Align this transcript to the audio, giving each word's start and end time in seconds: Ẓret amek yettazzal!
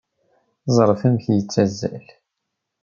Ẓret 0.75 1.01
amek 1.07 1.25
yettazzal! 1.33 2.05